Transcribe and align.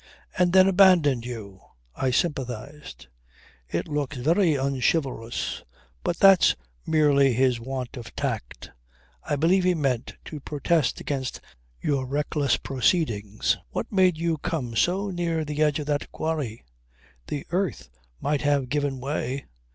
"And 0.35 0.51
then 0.51 0.67
abandoned 0.67 1.27
you!" 1.27 1.59
I 1.95 2.09
sympathized. 2.09 3.05
"It 3.69 3.87
looks 3.87 4.17
very 4.17 4.55
unchivalrous. 4.55 5.61
But 6.03 6.17
that's 6.17 6.55
merely 6.87 7.33
his 7.33 7.59
want 7.59 7.95
of 7.97 8.15
tact. 8.15 8.71
I 9.23 9.35
believe 9.35 9.63
he 9.63 9.75
meant 9.75 10.15
to 10.25 10.39
protest 10.39 11.01
against 11.01 11.39
your 11.79 12.07
reckless 12.07 12.57
proceedings. 12.57 13.57
What 13.69 13.91
made 13.91 14.17
you 14.17 14.39
come 14.39 14.75
so 14.75 15.11
near 15.11 15.45
the 15.45 15.61
edge 15.61 15.77
of 15.77 15.85
that 15.85 16.11
quarry? 16.11 16.65
The 17.27 17.45
earth 17.51 17.87
might 18.19 18.41
have 18.41 18.69
given 18.69 18.99
way. 18.99 19.45